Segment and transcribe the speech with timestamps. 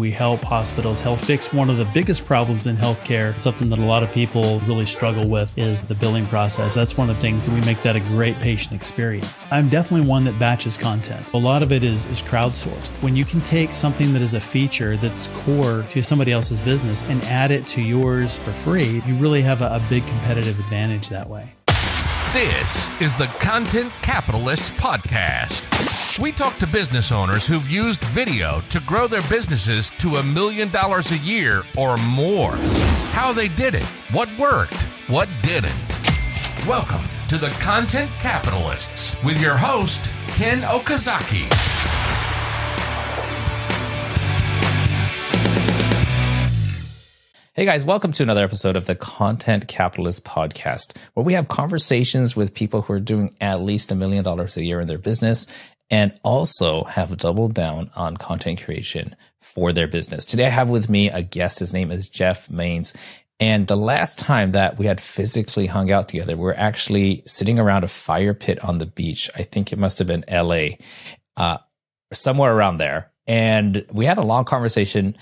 [0.00, 3.38] We help hospitals help fix one of the biggest problems in healthcare.
[3.38, 6.74] Something that a lot of people really struggle with is the billing process.
[6.74, 9.44] That's one of the things that we make that a great patient experience.
[9.50, 11.30] I'm definitely one that batches content.
[11.34, 12.92] A lot of it is, is crowdsourced.
[13.02, 17.06] When you can take something that is a feature that's core to somebody else's business
[17.10, 21.10] and add it to yours for free, you really have a, a big competitive advantage
[21.10, 21.46] that way.
[22.32, 25.66] This is the Content Capitalists Podcast.
[26.20, 30.68] We talk to business owners who've used video to grow their businesses to a million
[30.72, 32.56] dollars a year or more.
[33.12, 35.70] How they did it, what worked, what didn't.
[36.66, 41.46] Welcome to the Content Capitalists with your host, Ken Okazaki.
[47.54, 52.34] Hey guys, welcome to another episode of the Content Capitalist Podcast, where we have conversations
[52.34, 55.46] with people who are doing at least a million dollars a year in their business
[55.90, 60.24] and also have doubled down on content creation for their business.
[60.24, 61.58] Today I have with me a guest.
[61.58, 62.94] His name is Jeff Mains.
[63.40, 67.58] And the last time that we had physically hung out together, we were actually sitting
[67.58, 69.30] around a fire pit on the beach.
[69.34, 70.76] I think it must have been LA,
[71.36, 71.58] uh,
[72.12, 73.10] somewhere around there.
[73.26, 75.16] And we had a long conversation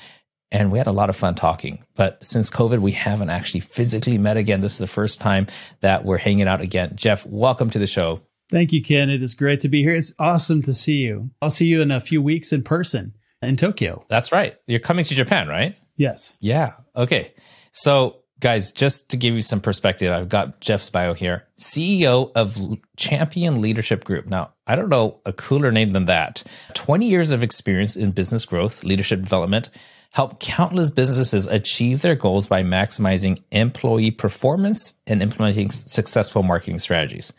[0.50, 1.84] and we had a lot of fun talking.
[1.94, 4.62] But since COVID, we haven't actually physically met again.
[4.62, 5.46] This is the first time
[5.80, 6.94] that we're hanging out again.
[6.96, 8.22] Jeff, welcome to the show.
[8.50, 9.10] Thank you, Ken.
[9.10, 9.92] It is great to be here.
[9.92, 11.30] It's awesome to see you.
[11.42, 14.04] I'll see you in a few weeks in person in Tokyo.
[14.08, 14.56] That's right.
[14.66, 15.76] You're coming to Japan, right?
[15.96, 16.36] Yes.
[16.40, 16.72] Yeah.
[16.96, 17.34] Okay.
[17.72, 22.56] So, guys, just to give you some perspective, I've got Jeff's bio here CEO of
[22.96, 24.26] Champion Leadership Group.
[24.26, 26.42] Now, I don't know a cooler name than that.
[26.74, 29.68] 20 years of experience in business growth, leadership development,
[30.12, 37.34] help countless businesses achieve their goals by maximizing employee performance and implementing successful marketing strategies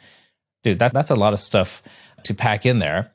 [0.63, 1.81] dude, that, that's a lot of stuff
[2.23, 3.11] to pack in there.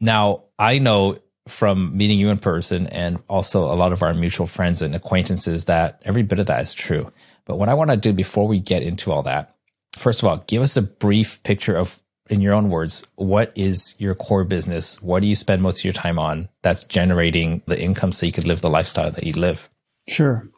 [0.00, 4.46] Now, I know from meeting you in person and also a lot of our mutual
[4.46, 7.12] friends and acquaintances that every bit of that is true.
[7.44, 9.54] But what I want to do before we get into all that,
[9.96, 11.98] first of all, give us a brief picture of,
[12.30, 15.02] in your own words, what is your core business?
[15.02, 18.32] What do you spend most of your time on that's generating the income so you
[18.32, 19.68] could live the lifestyle that you live?
[20.08, 20.48] Sure.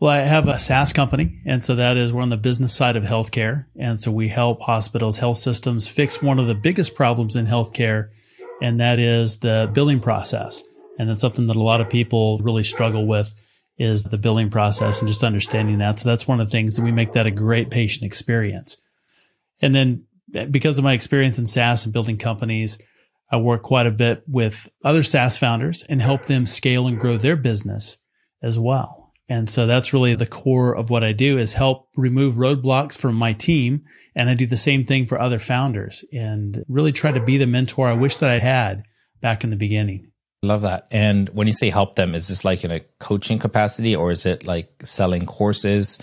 [0.00, 2.94] Well, I have a SaaS company, and so that is we're on the business side
[2.94, 7.34] of healthcare, and so we help hospitals, health systems fix one of the biggest problems
[7.34, 8.10] in healthcare,
[8.62, 10.62] and that is the billing process.
[11.00, 13.34] And that's something that a lot of people really struggle with
[13.76, 15.98] is the billing process and just understanding that.
[15.98, 18.76] So that's one of the things that we make that a great patient experience.
[19.60, 20.04] And then
[20.50, 22.78] because of my experience in SaaS and building companies,
[23.32, 27.16] I work quite a bit with other SaaS founders and help them scale and grow
[27.16, 27.98] their business
[28.42, 28.97] as well.
[29.28, 33.14] And so that's really the core of what I do is help remove roadblocks from
[33.14, 33.84] my team.
[34.14, 37.46] And I do the same thing for other founders and really try to be the
[37.46, 38.84] mentor I wish that I had
[39.20, 40.10] back in the beginning.
[40.42, 40.86] Love that.
[40.90, 44.24] And when you say help them, is this like in a coaching capacity or is
[44.24, 45.98] it like selling courses?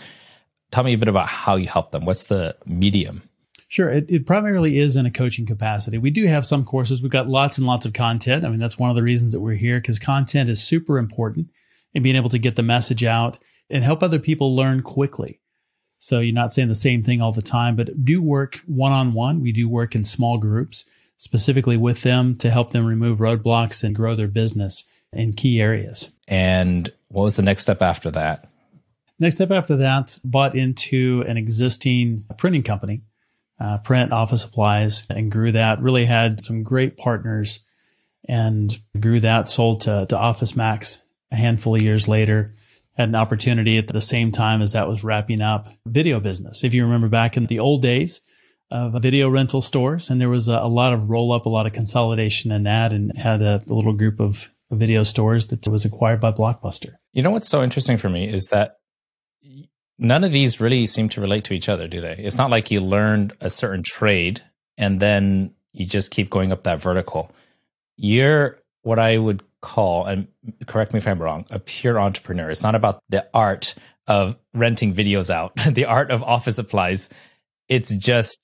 [0.72, 2.06] Tell me a bit about how you help them.
[2.06, 3.24] What's the medium?
[3.68, 3.90] Sure.
[3.90, 5.98] It, it, primarily is in a coaching capacity.
[5.98, 7.02] We do have some courses.
[7.02, 8.46] We've got lots and lots of content.
[8.46, 11.48] I mean, that's one of the reasons that we're here because content is super important
[11.96, 13.40] and being able to get the message out
[13.70, 15.40] and help other people learn quickly.
[15.98, 19.14] So you're not saying the same thing all the time, but do work one on
[19.14, 19.42] one.
[19.42, 23.96] We do work in small groups specifically with them to help them remove roadblocks and
[23.96, 26.12] grow their business in key areas.
[26.28, 28.50] And what was the next step after that?
[29.18, 33.02] Next step after that, bought into an existing printing company,
[33.60, 35.80] uh, print office supplies, and grew that.
[35.80, 37.66] Really had some great partners
[38.28, 42.54] and grew that, sold to, to Office Max a handful of years later,
[42.96, 46.64] had an opportunity at the same time as that was wrapping up video business.
[46.64, 48.22] If you remember back in the old days
[48.72, 51.66] of video rental stores, and there was a, a lot of roll up, a lot
[51.66, 55.86] of consolidation in that, and had a, a little group of video stores that was
[55.86, 56.94] acquired by Blockbuster.
[57.14, 58.78] You know what's so interesting for me is that
[59.98, 62.16] none of these really seem to relate to each other, do they?
[62.18, 64.42] It's not like you learned a certain trade
[64.78, 67.32] and then you just keep going up that vertical.
[67.96, 70.28] You're what I would call, and
[70.66, 72.50] correct me if I'm wrong, a pure entrepreneur.
[72.50, 73.76] It's not about the art
[74.08, 77.10] of renting videos out, the art of office supplies.
[77.68, 78.40] It's just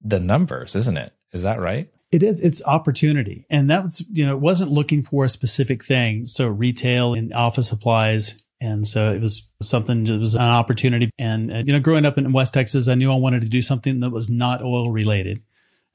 [0.00, 1.12] the numbers, isn't it?
[1.32, 1.90] Is that right?
[2.12, 2.40] It is.
[2.40, 3.46] It's opportunity.
[3.50, 6.26] And that was, you know, it wasn't looking for a specific thing.
[6.26, 8.42] So retail and office supplies.
[8.60, 11.10] And so it was something, it was an opportunity.
[11.18, 13.62] And, and, you know, growing up in West Texas, I knew I wanted to do
[13.62, 15.40] something that was not oil related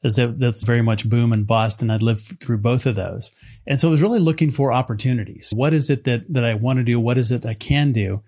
[0.05, 1.81] as that, that's very much boom and bust.
[1.81, 3.31] And I'd lived through both of those.
[3.67, 5.51] And so I was really looking for opportunities.
[5.55, 6.99] What is it that, that I want to do?
[6.99, 8.23] What is it I can do?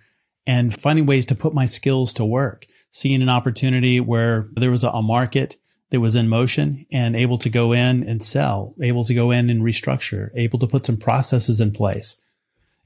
[0.45, 4.83] And finding ways to put my skills to work, seeing an opportunity where there was
[4.83, 5.57] a, a market
[5.91, 9.49] that was in motion and able to go in and sell, able to go in
[9.49, 12.21] and restructure, able to put some processes in place.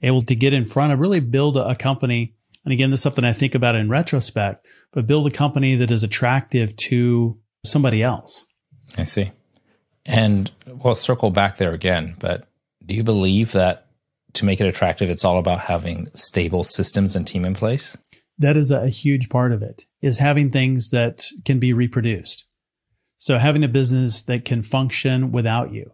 [0.01, 2.33] able to get in front of really build a, a company.
[2.65, 5.91] And again, this is something I think about in retrospect, but build a company that
[5.91, 8.45] is attractive to somebody else.
[8.97, 9.31] I see.
[10.05, 12.47] And we'll circle back there again, but
[12.85, 13.87] do you believe that
[14.33, 17.97] to make it attractive, it's all about having stable systems and team in place?
[18.37, 22.47] That is a huge part of it is having things that can be reproduced.
[23.17, 25.91] So having a business that can function without you.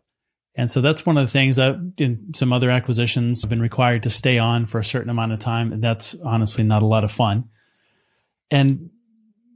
[0.56, 4.04] And so that's one of the things I've in some other acquisitions have been required
[4.04, 5.74] to stay on for a certain amount of time.
[5.74, 7.50] And that's honestly not a lot of fun.
[8.50, 8.90] And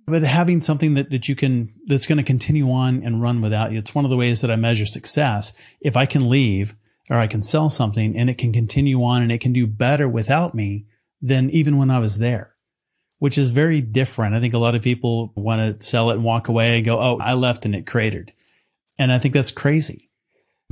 [0.07, 3.71] but having something that, that you can that's going to continue on and run without
[3.71, 5.53] you, it's one of the ways that I measure success.
[5.79, 6.75] If I can leave
[7.09, 10.07] or I can sell something and it can continue on and it can do better
[10.07, 10.85] without me
[11.21, 12.51] than even when I was there
[13.21, 14.33] which is very different.
[14.33, 16.97] I think a lot of people want to sell it and walk away and go,
[16.99, 18.33] Oh, I left and it cratered.
[18.97, 20.09] And I think that's crazy.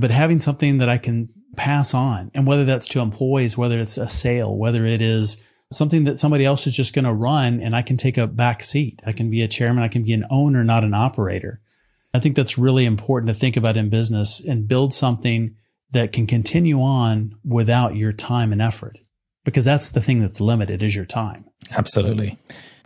[0.00, 3.98] But having something that I can pass on and whether that's to employees, whether it's
[3.98, 5.40] a sale, whether it is
[5.72, 8.62] something that somebody else is just going to run and I can take a back
[8.62, 9.00] seat.
[9.06, 9.82] I can be a chairman.
[9.82, 11.60] I can be an owner, not an operator.
[12.12, 15.54] I think that's really important to think about in business and build something
[15.92, 18.98] that can continue on without your time and effort
[19.44, 21.44] because that's the thing that's limited is your time.
[21.70, 22.38] Absolutely.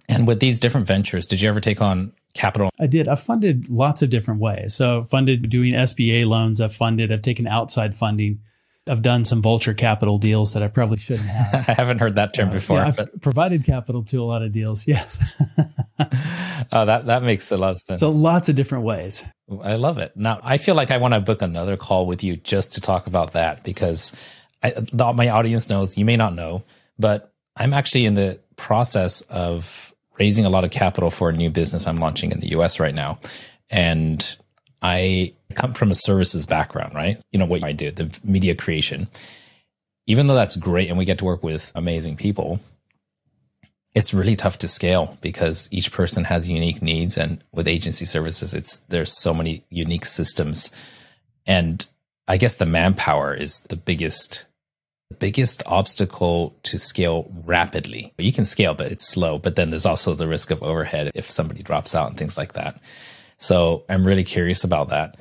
[0.08, 2.70] And with these different ventures, did you ever take on capital?
[2.78, 3.08] I did.
[3.08, 4.74] I've funded lots of different ways.
[4.74, 6.60] So funded doing SBA loans.
[6.60, 8.40] I've funded, I've taken outside funding.
[8.86, 11.68] I've done some vulture capital deals that I probably shouldn't have.
[11.68, 12.78] I haven't heard that term uh, before.
[12.78, 14.86] Yeah, I've provided capital to a lot of deals.
[14.86, 15.22] Yes.
[16.72, 18.00] oh, that, that makes a lot of sense.
[18.00, 19.24] So lots of different ways.
[19.62, 20.16] I love it.
[20.16, 23.06] Now I feel like I want to book another call with you just to talk
[23.06, 24.14] about that because
[24.62, 26.62] I, the, my audience knows, you may not know,
[26.98, 31.50] but I'm actually in the process of raising a lot of capital for a new
[31.50, 33.18] business I'm launching in the US right now.
[33.70, 34.36] And
[34.84, 37.18] I come from a services background, right?
[37.32, 39.08] You know what I do, the media creation.
[40.06, 42.60] Even though that's great and we get to work with amazing people,
[43.94, 48.52] it's really tough to scale because each person has unique needs and with agency services
[48.52, 50.70] it's there's so many unique systems
[51.46, 51.86] and
[52.28, 54.44] I guess the manpower is the biggest
[55.18, 58.12] biggest obstacle to scale rapidly.
[58.18, 59.38] You can scale, but it's slow.
[59.38, 62.54] But then there's also the risk of overhead if somebody drops out and things like
[62.54, 62.80] that.
[63.44, 65.20] So I'm really curious about that.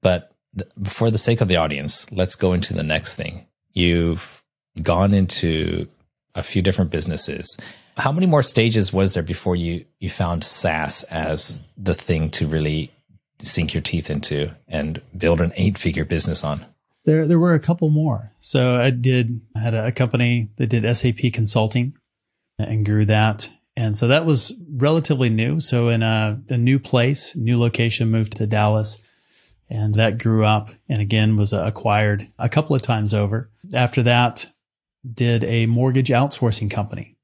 [0.00, 3.46] But th- for the sake of the audience, let's go into the next thing.
[3.72, 4.44] You've
[4.80, 5.88] gone into
[6.36, 7.56] a few different businesses.
[7.96, 12.46] How many more stages was there before you you found SaaS as the thing to
[12.46, 12.92] really
[13.40, 16.64] sink your teeth into and build an eight figure business on?
[17.04, 18.32] There, there were a couple more.
[18.40, 21.96] So I did I had a company that did SAP consulting
[22.58, 23.50] and grew that.
[23.76, 25.60] And so that was relatively new.
[25.60, 28.98] So in a, a new place, new location, moved to Dallas
[29.70, 33.50] and that grew up and again was acquired a couple of times over.
[33.74, 34.46] After that,
[35.10, 37.16] did a mortgage outsourcing company.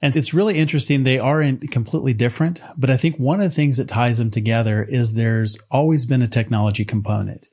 [0.00, 1.02] And it's really interesting.
[1.02, 4.84] They are completely different, but I think one of the things that ties them together
[4.84, 7.48] is there's always been a technology component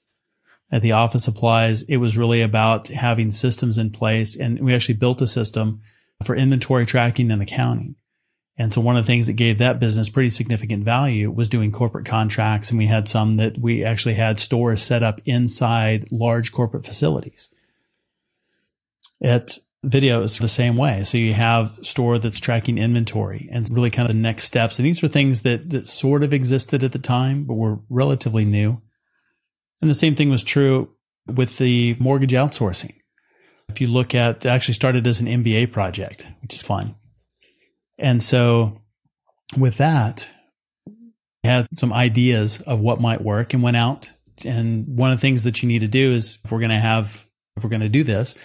[0.72, 4.36] at the office supplies, it was really about having systems in place.
[4.36, 5.82] And we actually built a system
[6.24, 7.96] for inventory tracking and accounting.
[8.58, 11.72] And so one of the things that gave that business pretty significant value was doing
[11.72, 12.70] corporate contracts.
[12.70, 17.50] And we had some that we actually had stores set up inside large corporate facilities.
[19.22, 21.04] At video is the same way.
[21.04, 24.80] So you have store that's tracking inventory and really kind of the next steps.
[24.80, 28.46] And these were things that, that sort of existed at the time, but were relatively
[28.46, 28.82] new.
[29.82, 30.90] And the same thing was true
[31.28, 32.94] with the mortgage outsourcing.
[33.70, 36.96] If you look at, actually started as an MBA project, which is fun.
[37.98, 38.82] And so
[39.58, 40.28] with that,
[41.44, 44.12] I had some ideas of what might work and went out.
[44.46, 46.76] And one of the things that you need to do is if we're going to
[46.76, 47.26] have,
[47.56, 48.36] if we're going to do this,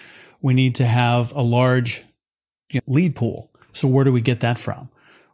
[0.41, 2.05] we need to have a large
[2.71, 3.51] you know, lead pool.
[3.73, 4.91] So where do we get that from?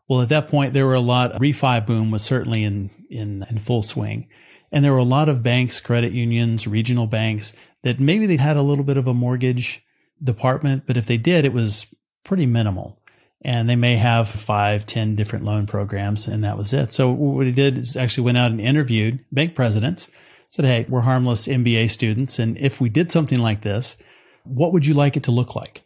[0.08, 3.58] Well, at that point, there were a lot, refi boom was certainly in, in, in
[3.58, 4.28] full swing.
[4.72, 8.56] And there were a lot of banks, credit unions, regional banks that maybe they had
[8.56, 9.84] a little bit of a mortgage
[10.22, 11.86] department, but if they did, it was
[12.24, 13.00] pretty minimal.
[13.46, 16.92] And they may have five, ten different loan programs, and that was it.
[16.92, 20.10] So what he did is actually went out and interviewed bank presidents,
[20.48, 22.40] said, Hey, we're harmless MBA students.
[22.40, 23.98] And if we did something like this,
[24.42, 25.84] what would you like it to look like?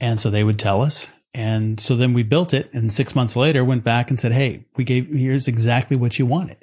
[0.00, 1.12] And so they would tell us.
[1.32, 4.66] And so then we built it and six months later went back and said, Hey,
[4.74, 6.56] we gave, here's exactly what you wanted.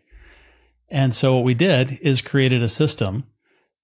[0.90, 3.24] And so what we did is created a system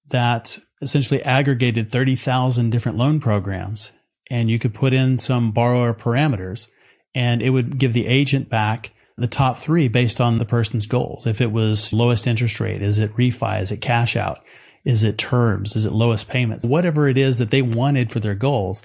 [0.08, 3.92] that essentially aggregated 30,000 different loan programs
[4.30, 6.68] and you could put in some borrower parameters
[7.14, 11.26] and it would give the agent back the top three based on the person's goals.
[11.26, 13.60] If it was lowest interest rate, is it refi?
[13.60, 14.40] Is it cash out?
[14.84, 15.76] Is it terms?
[15.76, 16.66] Is it lowest payments?
[16.66, 18.82] Whatever it is that they wanted for their goals,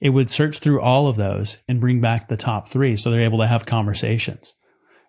[0.00, 2.96] it would search through all of those and bring back the top three.
[2.96, 4.54] So they're able to have conversations.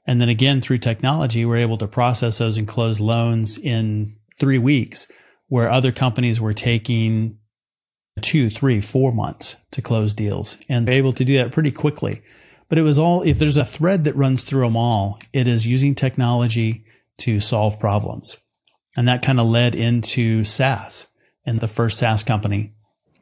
[0.08, 4.58] And then again, through technology, we're able to process those and close loans in three
[4.58, 5.08] weeks
[5.48, 7.38] where other companies were taking
[8.22, 12.22] two, three, four months to close deals and they're able to do that pretty quickly.
[12.70, 15.68] But it was all, if there's a thread that runs through them all, it is
[15.68, 16.86] using technology
[17.20, 18.38] to solve problems.
[18.96, 21.08] And that kind of led into SaaS
[21.46, 22.74] and the first SaaS company.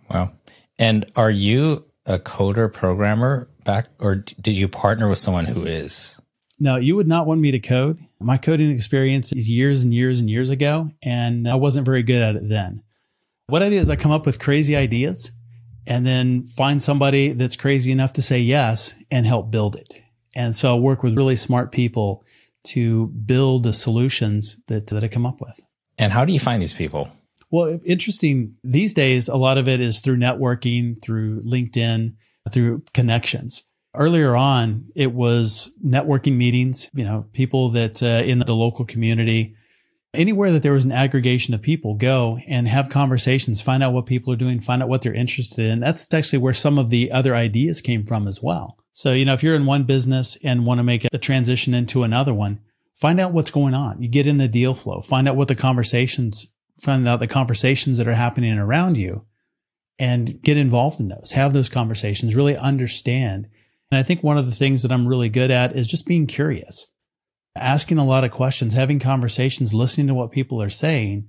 [0.10, 0.32] Wow.
[0.78, 6.20] And are you a coder programmer back, or did you partner with someone who is?
[6.60, 8.00] No, you would not want me to code.
[8.20, 12.22] My coding experience is years and years and years ago, and I wasn't very good
[12.22, 12.84] at it then.
[13.50, 15.32] What I do is I come up with crazy ideas
[15.88, 20.04] and then find somebody that's crazy enough to say yes and help build it.
[20.36, 22.24] And so I work with really smart people
[22.66, 25.60] to build the solutions that, that I come up with.
[25.98, 27.12] And how do you find these people?
[27.50, 28.56] Well, interesting.
[28.64, 32.16] These days, a lot of it is through networking, through LinkedIn,
[32.52, 33.64] through connections.
[33.96, 39.56] Earlier on, it was networking meetings, you know, people that uh, in the local community,
[40.14, 44.06] anywhere that there was an aggregation of people, go and have conversations, find out what
[44.06, 45.80] people are doing, find out what they're interested in.
[45.80, 48.78] That's actually where some of the other ideas came from as well.
[48.94, 52.04] So, you know, if you're in one business and want to make a transition into
[52.04, 52.60] another one,
[52.94, 54.02] find out what's going on.
[54.02, 56.48] You get in the deal flow, find out what the conversations
[56.82, 59.26] find out the conversations that are happening around you
[59.98, 63.48] and get involved in those, have those conversations, really understand.
[63.92, 66.26] And I think one of the things that I'm really good at is just being
[66.26, 66.88] curious,
[67.60, 71.28] asking a lot of questions, having conversations, listening to what people are saying,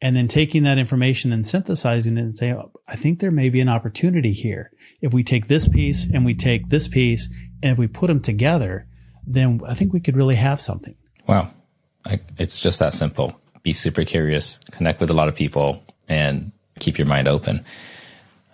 [0.00, 3.48] and then taking that information and synthesizing it and say, oh, I think there may
[3.48, 4.72] be an opportunity here.
[5.00, 8.20] If we take this piece and we take this piece, and if we put them
[8.20, 8.86] together,
[9.26, 10.96] then I think we could really have something.
[11.28, 11.50] Wow.
[12.04, 16.52] I, it's just that simple be super curious, connect with a lot of people, and
[16.80, 17.64] keep your mind open.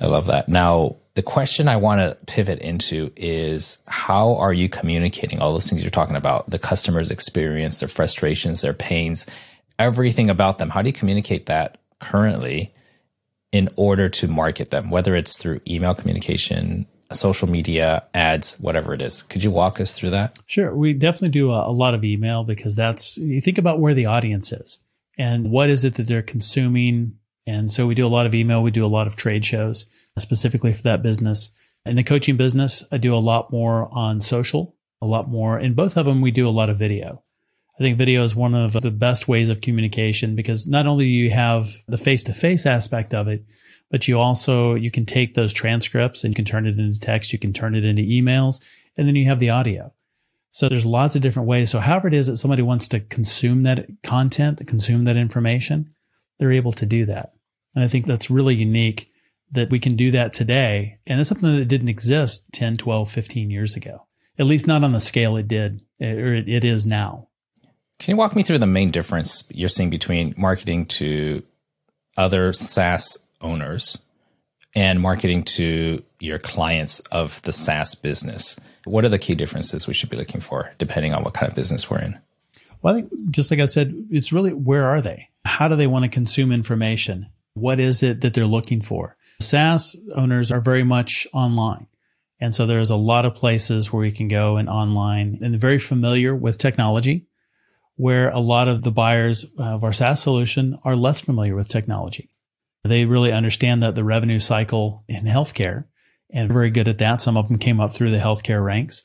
[0.00, 0.48] I love that.
[0.48, 5.68] Now, the question I want to pivot into is how are you communicating all those
[5.68, 9.26] things you're talking about the customer's experience, their frustrations, their pains,
[9.80, 10.70] everything about them?
[10.70, 12.72] How do you communicate that currently
[13.50, 19.02] in order to market them, whether it's through email communication, social media, ads, whatever it
[19.02, 19.22] is?
[19.22, 20.38] Could you walk us through that?
[20.46, 20.72] Sure.
[20.72, 24.06] We definitely do a, a lot of email because that's, you think about where the
[24.06, 24.78] audience is
[25.18, 27.18] and what is it that they're consuming.
[27.48, 28.62] And so we do a lot of email.
[28.62, 31.50] We do a lot of trade shows specifically for that business.
[31.86, 35.58] In the coaching business, I do a lot more on social, a lot more.
[35.58, 37.22] In both of them, we do a lot of video.
[37.74, 41.10] I think video is one of the best ways of communication because not only do
[41.10, 43.46] you have the face to face aspect of it,
[43.90, 47.32] but you also, you can take those transcripts and you can turn it into text.
[47.32, 48.62] You can turn it into emails
[48.98, 49.94] and then you have the audio.
[50.50, 51.70] So there's lots of different ways.
[51.70, 55.88] So however it is that somebody wants to consume that content, consume that information,
[56.38, 57.30] they're able to do that.
[57.78, 59.08] And I think that's really unique
[59.52, 60.98] that we can do that today.
[61.06, 64.04] And it's something that didn't exist 10, 12, 15 years ago,
[64.36, 67.28] at least not on the scale it did eh, or it is now.
[68.00, 71.44] Can you walk me through the main difference you're seeing between marketing to
[72.16, 74.04] other SaaS owners
[74.74, 78.58] and marketing to your clients of the SaaS business?
[78.86, 81.54] What are the key differences we should be looking for depending on what kind of
[81.54, 82.18] business we're in?
[82.82, 85.28] Well, I think just like I said, it's really where are they?
[85.44, 87.28] How do they want to consume information?
[87.58, 89.14] What is it that they're looking for?
[89.40, 91.86] SaaS owners are very much online.
[92.40, 95.78] And so there's a lot of places where we can go and online and very
[95.78, 97.26] familiar with technology,
[97.96, 102.30] where a lot of the buyers of our SaaS solution are less familiar with technology.
[102.84, 105.86] They really understand that the revenue cycle in healthcare
[106.30, 107.22] and very good at that.
[107.22, 109.02] Some of them came up through the healthcare ranks,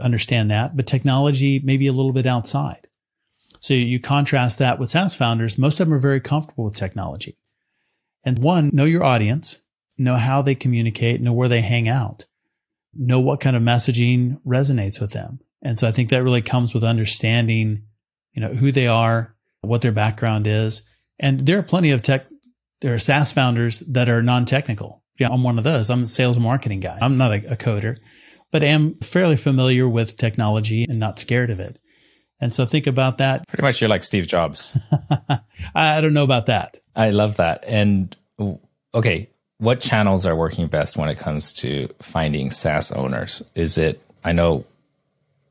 [0.00, 2.88] understand that, but technology maybe a little bit outside.
[3.60, 5.56] So you contrast that with SaaS founders.
[5.56, 7.38] Most of them are very comfortable with technology.
[8.24, 9.62] And one, know your audience,
[9.98, 12.24] know how they communicate, know where they hang out,
[12.94, 15.40] know what kind of messaging resonates with them.
[15.62, 17.84] And so I think that really comes with understanding,
[18.32, 20.82] you know, who they are, what their background is.
[21.18, 22.26] And there are plenty of tech,
[22.80, 25.90] there are SaaS founders that are non-technical yeah, I'm one of those.
[25.90, 26.98] I'm a sales marketing guy.
[27.00, 27.98] I'm not a, a coder,
[28.50, 31.78] but I am fairly familiar with technology and not scared of it.
[32.44, 33.48] And so think about that.
[33.48, 34.76] Pretty much you're like Steve Jobs.
[35.74, 36.78] I don't know about that.
[36.94, 37.64] I love that.
[37.66, 38.14] And
[38.94, 43.42] okay, what channels are working best when it comes to finding SaaS owners?
[43.54, 44.66] Is it, I know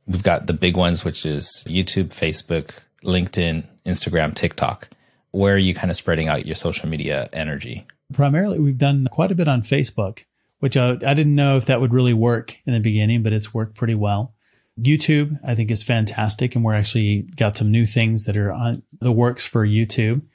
[0.06, 4.88] we've got the big ones, which is YouTube, Facebook, LinkedIn, Instagram, TikTok.
[5.32, 7.88] Where are you kind of spreading out your social media energy?
[8.14, 10.26] primarily we've done quite a bit on Facebook,
[10.60, 13.52] which I, I didn't know if that would really work in the beginning, but it's
[13.52, 14.36] worked pretty well.
[14.80, 16.56] YouTube, I think is fantastic.
[16.56, 20.26] And we're actually got some new things that are on the works for YouTube.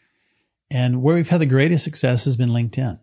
[0.70, 2.98] And where we've had the greatest success has been LinkedIn.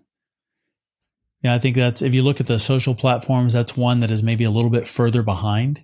[1.41, 4.23] Yeah, I think that's if you look at the social platforms, that's one that is
[4.23, 5.83] maybe a little bit further behind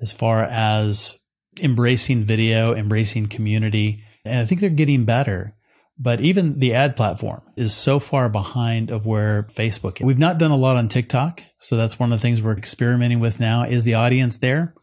[0.00, 1.18] as far as
[1.60, 4.04] embracing video, embracing community.
[4.24, 5.54] And I think they're getting better.
[5.98, 10.06] But even the ad platform is so far behind of where Facebook is.
[10.06, 11.42] We've not done a lot on TikTok.
[11.58, 13.64] So that's one of the things we're experimenting with now.
[13.64, 14.74] Is the audience there?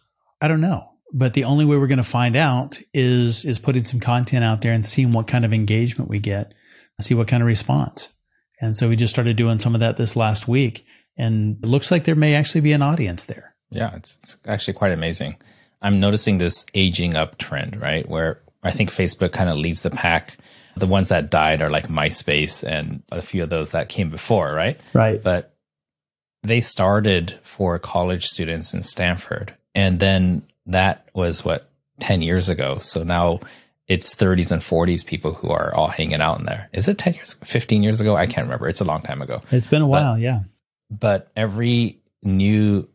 [0.42, 0.86] I don't know.
[1.12, 4.62] But the only way we're going to find out is is putting some content out
[4.62, 6.54] there and seeing what kind of engagement we get,
[7.02, 8.14] see what kind of response.
[8.62, 10.86] And so we just started doing some of that this last week.
[11.18, 13.56] And it looks like there may actually be an audience there.
[13.72, 15.38] Yeah, it's, it's actually quite amazing.
[15.82, 18.08] I'm noticing this aging up trend, right?
[18.08, 20.38] Where I think Facebook kind of leads the pack.
[20.76, 24.54] The ones that died are like MySpace and a few of those that came before,
[24.54, 24.80] right?
[24.94, 25.22] Right.
[25.22, 25.56] But
[26.44, 29.56] they started for college students in Stanford.
[29.76, 32.80] And then that was what, 10 years ago.
[32.80, 33.40] So now
[33.88, 36.70] it's 30s and 40s people who are all hanging out in there.
[36.74, 38.16] Is it 10 years, 15 years ago?
[38.16, 38.68] I can't remember.
[38.68, 39.42] It's a long time ago.
[39.52, 40.42] It's been a while, but, yeah.
[40.90, 42.88] But every new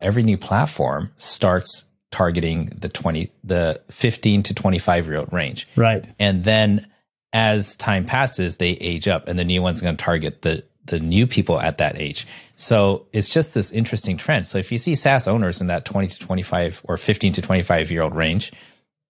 [0.00, 5.68] every new platform starts targeting the 20 the 15 to 25 year old range.
[5.76, 6.06] Right.
[6.18, 6.86] And then
[7.32, 11.00] as time passes, they age up and the new one's going to target the the
[11.00, 12.26] new people at that age.
[12.56, 14.46] So it's just this interesting trend.
[14.46, 17.90] So if you see SaaS owners in that 20 to 25 or 15 to 25
[17.90, 18.52] year old range,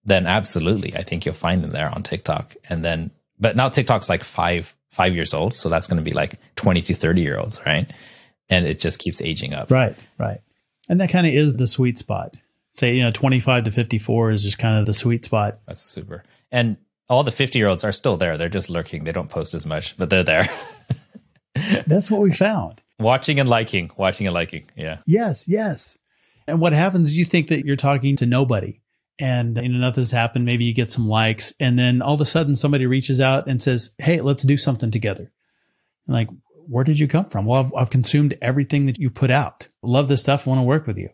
[0.03, 2.55] then absolutely, I think you'll find them there on TikTok.
[2.69, 6.13] And then, but now TikTok's like five five years old, so that's going to be
[6.13, 7.89] like twenty to thirty year olds, right?
[8.49, 9.71] And it just keeps aging up.
[9.71, 10.41] Right, right.
[10.89, 12.35] And that kind of is the sweet spot.
[12.73, 15.59] Say, you know, 25 to 54 is just kind of the sweet spot.
[15.67, 16.23] That's super.
[16.51, 16.77] And
[17.09, 18.37] all the 50 year olds are still there.
[18.37, 19.03] They're just lurking.
[19.03, 20.49] They don't post as much, but they're there.
[21.87, 22.81] That's what we found.
[22.99, 24.69] Watching and liking, watching and liking.
[24.75, 24.99] Yeah.
[25.05, 25.97] Yes, yes.
[26.47, 28.81] And what happens is you think that you're talking to nobody
[29.21, 32.25] and you know nothing's happened maybe you get some likes and then all of a
[32.25, 35.31] sudden somebody reaches out and says hey let's do something together
[36.07, 36.29] I'm like
[36.67, 40.07] where did you come from well I've, I've consumed everything that you put out love
[40.07, 41.09] this stuff want to work with you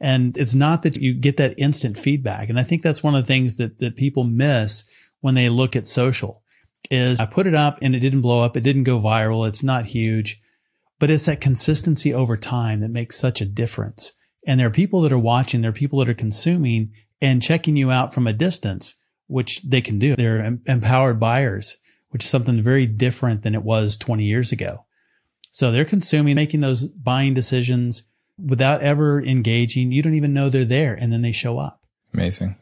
[0.00, 3.22] and it's not that you get that instant feedback and i think that's one of
[3.22, 4.88] the things that that people miss
[5.20, 6.41] when they look at social
[6.90, 9.62] is i put it up and it didn't blow up it didn't go viral it's
[9.62, 10.40] not huge
[10.98, 14.12] but it's that consistency over time that makes such a difference
[14.46, 16.92] and there are people that are watching there are people that are consuming
[17.22, 18.96] and checking you out from a distance,
[19.28, 20.16] which they can do.
[20.16, 21.78] They're em- empowered buyers,
[22.10, 24.84] which is something very different than it was 20 years ago.
[25.52, 28.02] So they're consuming, making those buying decisions
[28.36, 29.92] without ever engaging.
[29.92, 30.94] You don't even know they're there.
[30.94, 31.80] And then they show up.
[32.12, 32.56] Amazing.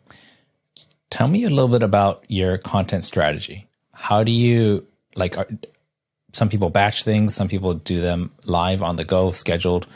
[1.09, 3.67] Tell me a little bit about your content strategy.
[4.01, 5.47] How do you like, are,
[6.33, 9.87] some people batch things, some people do them live on the go, scheduled.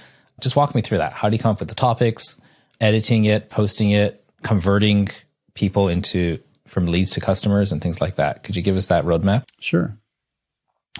[0.41, 1.13] Just walk me through that.
[1.13, 2.41] How do you come up with the topics,
[2.81, 5.09] editing it, posting it, converting
[5.55, 8.43] people into from leads to customers and things like that.
[8.43, 9.45] Could you give us that roadmap?
[9.61, 9.97] Sure.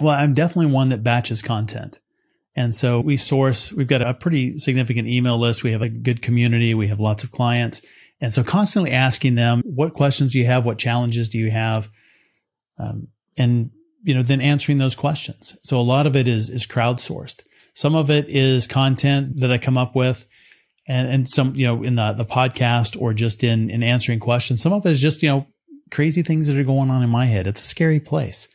[0.01, 2.01] Well, I'm definitely one that batches content.
[2.57, 5.65] And so we source, we've got a pretty significant email list.
[5.65, 6.75] We have a good community.
[6.75, 7.83] We have lots of clients.
[8.21, 10.65] And so constantly asking them, what questions do you have?
[10.65, 11.91] What challenges do you have?
[12.79, 13.71] Um, and,
[14.03, 15.57] you know, then answering those questions.
[15.63, 17.43] So a lot of it is, is crowdsourced.
[17.73, 20.27] Some of it is content that I come up with
[20.87, 24.63] and and some you know in the the podcast or just in in answering questions.
[24.63, 25.47] Some of it is just you know
[25.91, 27.47] crazy things that are going on in my head.
[27.47, 28.49] It's a scary place.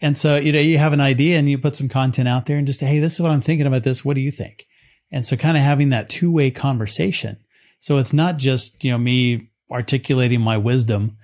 [0.00, 2.58] And so you know you have an idea and you put some content out there
[2.58, 4.04] and just hey this is what i'm thinking about this.
[4.04, 4.66] What do you think?
[5.10, 7.38] And so kind of having that two-way conversation.
[7.80, 11.16] So it's not just you know me articulating my wisdom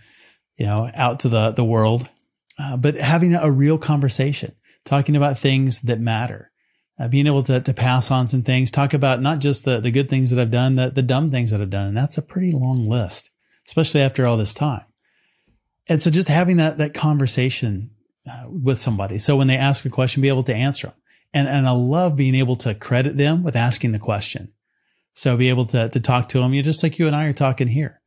[0.57, 2.09] you know out to the the world
[2.59, 6.53] uh, but having a real conversation talking about things that matter
[6.99, 9.91] uh, being able to, to pass on some things, talk about not just the, the
[9.91, 11.89] good things that I've done, the, the dumb things that I've done.
[11.89, 13.31] And that's a pretty long list,
[13.67, 14.85] especially after all this time.
[15.89, 17.91] And so just having that, that conversation
[18.31, 19.19] uh, with somebody.
[19.19, 20.97] So when they ask a question, be able to answer them.
[21.35, 24.53] And, and I love being able to credit them with asking the question.
[25.15, 27.33] So be able to, to talk to them, you just like you and I are
[27.33, 28.02] talking here.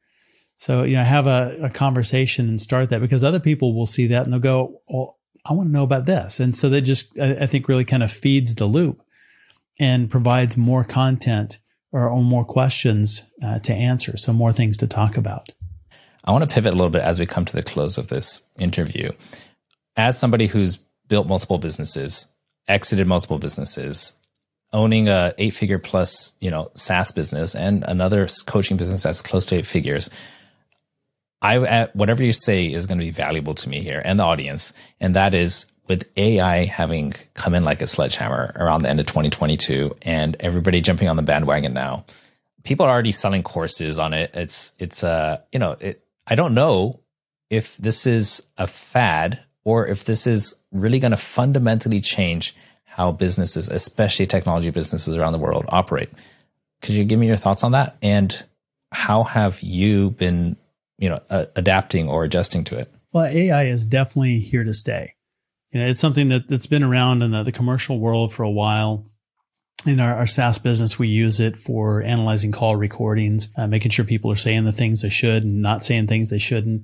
[0.57, 4.07] So, you know, have a, a conversation and start that because other people will see
[4.07, 6.39] that and they'll go, well, I want to know about this.
[6.39, 9.01] And so that just, I think, really kind of feeds the loop
[9.79, 11.59] and provides more content
[11.91, 14.17] or, or more questions uh, to answer.
[14.17, 15.53] So more things to talk about.
[16.23, 18.47] I want to pivot a little bit as we come to the close of this
[18.57, 19.11] interview.
[19.95, 22.27] As somebody who's built multiple businesses,
[22.67, 24.15] exited multiple businesses,
[24.73, 29.45] owning a eight figure plus, you know, SaaS business and another coaching business that's close
[29.47, 30.09] to eight figures,
[31.45, 34.73] I whatever you say is going to be valuable to me here and the audience,
[34.99, 39.05] and that is with AI having come in like a sledgehammer around the end of
[39.05, 42.05] 2022, and everybody jumping on the bandwagon now.
[42.63, 44.31] People are already selling courses on it.
[44.33, 46.03] It's it's uh you know it.
[46.27, 46.99] I don't know
[47.49, 52.55] if this is a fad or if this is really going to fundamentally change
[52.85, 56.09] how businesses, especially technology businesses around the world, operate.
[56.81, 57.97] Could you give me your thoughts on that?
[58.01, 58.43] And
[58.91, 60.55] how have you been,
[60.97, 62.91] you know, uh, adapting or adjusting to it?
[63.11, 65.15] Well, AI is definitely here to stay.
[65.71, 68.49] You know, it's something that, that's been around in the, the commercial world for a
[68.49, 69.05] while.
[69.85, 74.03] In our, our, SaaS business, we use it for analyzing call recordings, uh, making sure
[74.03, 76.83] people are saying the things they should and not saying things they shouldn't.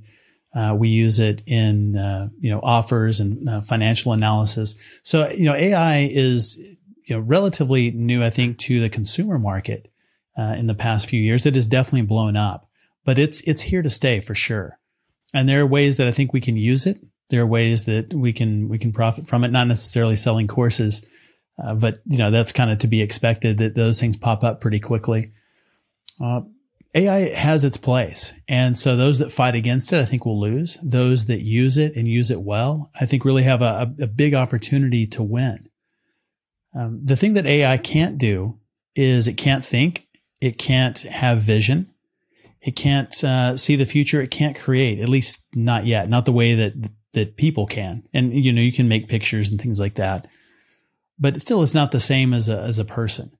[0.53, 4.75] Uh, we use it in uh, you know offers and uh, financial analysis.
[5.03, 6.57] So you know AI is
[7.07, 9.91] you know relatively new, I think, to the consumer market
[10.37, 11.45] uh, in the past few years.
[11.45, 12.67] It has definitely blown up,
[13.05, 14.79] but it's it's here to stay for sure.
[15.33, 16.99] And there are ways that I think we can use it.
[17.29, 19.51] There are ways that we can we can profit from it.
[19.51, 21.07] Not necessarily selling courses,
[21.61, 24.61] uh, but you know that's kind of to be expected that those things pop up
[24.61, 25.31] pretty quickly.
[26.19, 26.41] Uh,
[26.93, 28.33] AI has its place.
[28.47, 30.77] And so those that fight against it, I think will lose.
[30.83, 34.33] Those that use it and use it well, I think really have a, a big
[34.33, 35.69] opportunity to win.
[36.75, 38.59] Um, the thing that AI can't do
[38.95, 40.07] is it can't think.
[40.41, 41.87] It can't have vision.
[42.61, 44.21] It can't uh, see the future.
[44.21, 46.73] It can't create, at least not yet, not the way that
[47.13, 48.03] that people can.
[48.13, 50.27] And you know, you can make pictures and things like that,
[51.19, 53.31] but still, it's not the same as a as a person.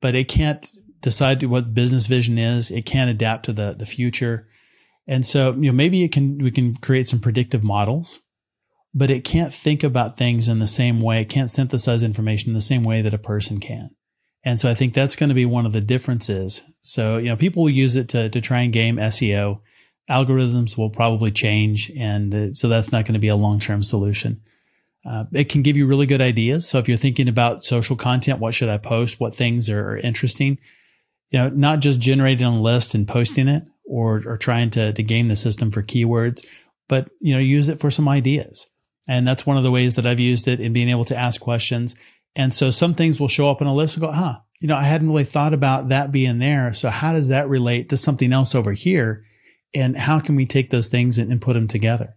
[0.00, 0.66] But it can't
[1.00, 2.70] decide what business vision is.
[2.70, 4.44] It can't adapt to the the future,
[5.06, 8.20] and so you know maybe it can we can create some predictive models,
[8.94, 11.20] but it can't think about things in the same way.
[11.20, 13.90] It can't synthesize information in the same way that a person can.
[14.44, 16.62] And so I think that's going to be one of the differences.
[16.82, 19.60] So you know people will use it to to try and game SEO.
[20.10, 24.40] Algorithms will probably change, and so that's not going to be a long term solution.
[25.04, 26.68] Uh, it can give you really good ideas.
[26.68, 29.20] So if you're thinking about social content, what should I post?
[29.20, 30.58] What things are interesting?
[31.30, 35.02] you know, not just generating a list and posting it or, or trying to, to
[35.02, 36.46] game the system for keywords,
[36.88, 38.70] but, you know, use it for some ideas.
[39.06, 41.40] And that's one of the ways that I've used it in being able to ask
[41.40, 41.96] questions.
[42.38, 44.76] And so some things will show up on a list and go, huh, you know,
[44.76, 46.72] I hadn't really thought about that being there.
[46.72, 49.24] So how does that relate to something else over here?
[49.74, 52.16] And how can we take those things and, and put them together?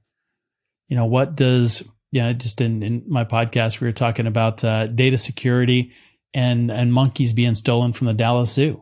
[0.88, 4.64] You know, what does, you know, just in, in my podcast, we were talking about
[4.64, 5.92] uh, data security
[6.34, 8.82] and, and monkeys being stolen from the Dallas Zoo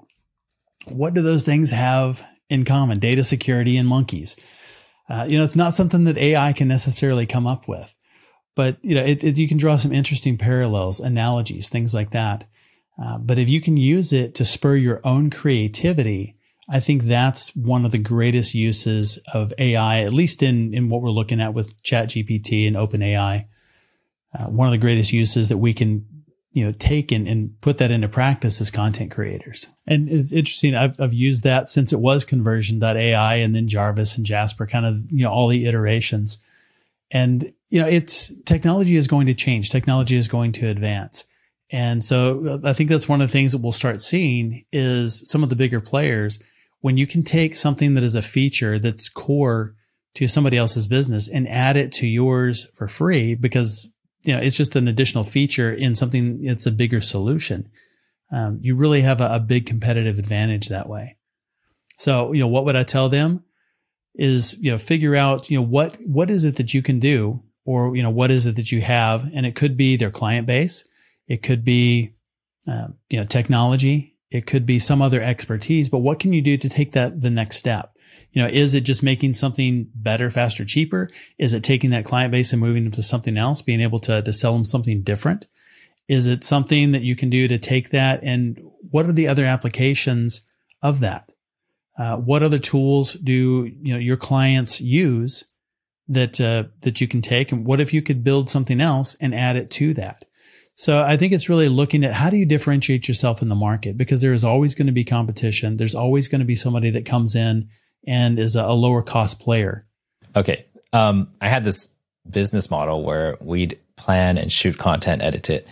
[0.92, 3.00] what do those things have in common?
[3.00, 4.36] Data security and monkeys.
[5.10, 7.94] Uh, you know, it's not something that AI can necessarily come up with,
[8.60, 12.44] but you know, it, it, you can draw some interesting parallels, analogies, things like that.
[13.02, 16.36] Uh, but if you can use it to spur your own creativity,
[16.70, 21.02] I think that's one of the greatest uses of AI, at least in, in what
[21.02, 23.46] we're looking at with ChatGPT and OpenAI.
[24.38, 26.06] Uh, one of the greatest uses that we can
[26.52, 30.74] you know take and, and put that into practice as content creators and it's interesting
[30.74, 35.12] I've, I've used that since it was conversion.ai and then jarvis and jasper kind of
[35.12, 36.40] you know all the iterations
[37.12, 41.26] and you know it's technology is going to change technology is going to advance
[41.72, 45.44] and so i think that's one of the things that we'll start seeing is some
[45.44, 46.40] of the bigger players
[46.82, 49.76] when you can take something that is a feature that's core
[50.16, 54.58] to somebody else's business and add it to yours for free because you know, it's
[54.58, 57.70] just an additional feature in something it's a bigger solution.
[58.32, 61.18] Um, you really have a, a, big competitive advantage that way.
[61.98, 63.44] So, you know, what would I tell them
[64.14, 67.44] is, you know, figure out, you know, what, what is it that you can do
[67.70, 69.30] or, you know, what is it that you have?
[69.32, 70.90] And it could be their client base.
[71.28, 72.14] It could be,
[72.68, 74.18] uh, you know, technology.
[74.32, 77.30] It could be some other expertise, but what can you do to take that the
[77.30, 77.96] next step?
[78.32, 81.12] You know, is it just making something better, faster, cheaper?
[81.38, 84.24] Is it taking that client base and moving them to something else, being able to,
[84.24, 85.46] to sell them something different?
[86.08, 89.46] Is it something that you can do to take that and what are the other
[89.46, 90.42] applications
[90.82, 91.32] of that?
[91.96, 95.44] Uh, what other tools do you know your clients use
[96.10, 99.34] that uh, that you can take, and what if you could build something else and
[99.34, 100.26] add it to that?
[100.80, 103.98] So I think it's really looking at how do you differentiate yourself in the market
[103.98, 105.76] because there is always going to be competition.
[105.76, 107.68] There's always going to be somebody that comes in
[108.08, 109.86] and is a, lower cost player.
[110.38, 110.66] Okay.
[110.94, 111.94] Um, I had this
[112.30, 115.68] business model where we'd plan and shoot content, edit it.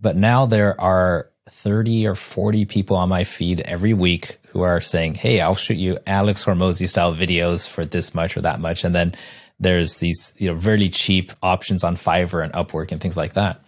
[0.00, 4.80] But now there are 30 or 40 people on my feed every week who are
[4.80, 8.82] saying, Hey, I'll shoot you Alex Hormozi style videos for this much or that much.
[8.82, 9.14] And then
[9.60, 13.60] there's these, you know, really cheap options on Fiverr and Upwork and things like that.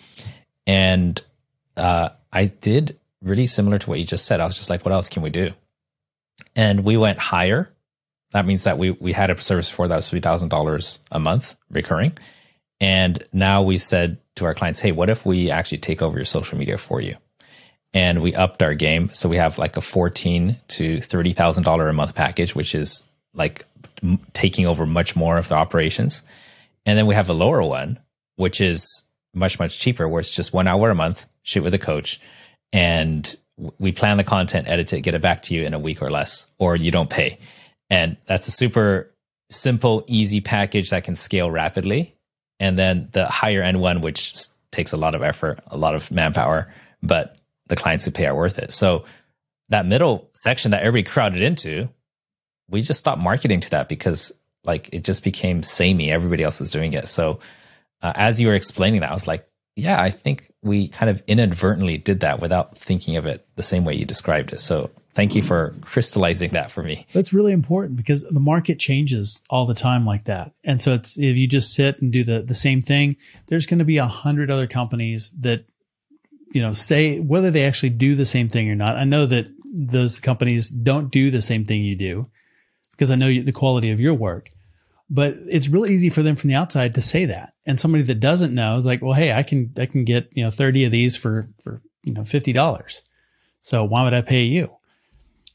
[0.67, 1.21] And
[1.77, 4.41] uh, I did really similar to what you just said.
[4.41, 5.53] I was just like, what else can we do?
[6.55, 7.73] And we went higher
[8.33, 11.19] that means that we we had a service for that was three thousand dollars a
[11.19, 12.17] month recurring,
[12.81, 16.25] and now we said to our clients, "Hey, what if we actually take over your
[16.25, 17.17] social media for you?"
[17.93, 21.89] And we upped our game, so we have like a fourteen to thirty thousand dollar
[21.89, 23.65] a month package, which is like
[24.33, 26.23] taking over much more of the operations.
[26.87, 27.99] And then we have a lower one,
[28.37, 31.79] which is much, much cheaper, where it's just one hour a month, shoot with a
[31.79, 32.21] coach.
[32.73, 33.35] And
[33.79, 36.11] we plan the content, edit it, get it back to you in a week or
[36.11, 37.39] less, or you don't pay.
[37.91, 39.11] And that's a super
[39.51, 42.15] simple, easy package that can scale rapidly.
[42.59, 44.35] And then the higher end one, which
[44.71, 47.37] takes a lot of effort, a lot of manpower, but
[47.67, 48.71] the clients who pay are worth it.
[48.73, 49.05] So
[49.69, 51.89] that middle section that everybody crowded into,
[52.71, 54.33] we just stopped marketing to that because
[54.65, 56.11] like it just became samey.
[56.11, 57.09] Everybody else was doing it.
[57.09, 57.41] So
[58.03, 61.23] uh, as you were explaining that, I was like, yeah, I think we kind of
[61.27, 64.61] inadvertently did that without thinking of it the same way you described it.
[64.61, 67.07] So thank you for crystallizing that for me.
[67.13, 70.53] That's really important because the market changes all the time like that.
[70.65, 73.79] And so it's if you just sit and do the the same thing, there's going
[73.79, 75.65] to be a hundred other companies that
[76.53, 78.97] you know say whether they actually do the same thing or not.
[78.97, 82.29] I know that those companies don't do the same thing you do
[83.01, 84.51] because I know the quality of your work.
[85.09, 87.55] But it's really easy for them from the outside to say that.
[87.67, 90.45] And somebody that doesn't know is like, well, hey, I can I can get, you
[90.45, 93.01] know, 30 of these for for, you know, $50.
[93.63, 94.71] So why would I pay you?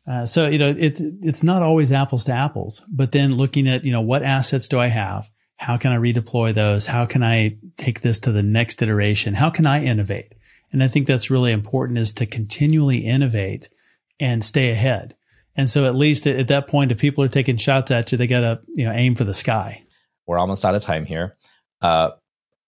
[0.07, 3.85] Uh, so you know it's it's not always apples to apples, but then looking at
[3.85, 5.29] you know what assets do I have?
[5.57, 6.85] How can I redeploy those?
[6.85, 9.33] How can I take this to the next iteration?
[9.33, 10.33] How can I innovate?
[10.71, 13.69] And I think that's really important is to continually innovate
[14.19, 15.15] and stay ahead.
[15.57, 18.27] And so at least at that point, if people are taking shots at you, they
[18.27, 19.83] got to you know aim for the sky.
[20.27, 21.35] We're almost out of time here.
[21.81, 22.11] Uh,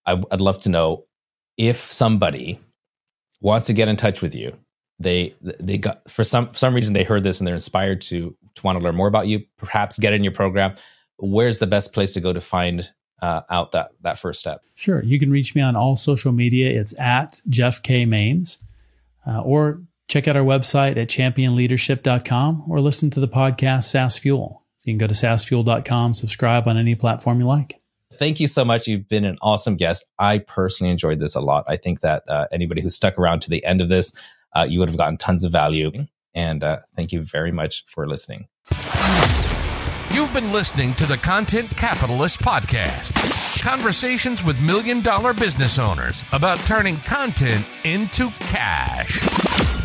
[0.06, 1.04] I, I'd love to know
[1.56, 2.60] if somebody
[3.40, 4.56] wants to get in touch with you
[4.98, 8.62] they they got for some some reason they heard this and they're inspired to to
[8.62, 10.74] want to learn more about you perhaps get in your program
[11.18, 15.02] where's the best place to go to find uh, out that that first step sure
[15.04, 18.58] you can reach me on all social media it's at jeff k mains
[19.26, 24.64] uh, or check out our website at championleadership.com or listen to the podcast saas fuel
[24.84, 27.80] you can go to saasfuel.com subscribe on any platform you like
[28.18, 28.88] thank you so much.
[28.88, 30.04] You've been an awesome guest.
[30.18, 31.64] I personally enjoyed this a lot.
[31.68, 34.12] I think that uh, anybody who stuck around to the end of this
[34.54, 35.92] uh, you would have gotten tons of value.
[36.34, 38.48] And uh, thank you very much for listening.
[40.10, 43.14] You've been listening to the Content Capitalist Podcast
[43.62, 49.77] conversations with million dollar business owners about turning content into cash.